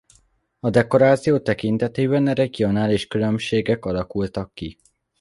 [0.59, 4.77] A dekoráció tekintetében regionális különbségek alakultak ki.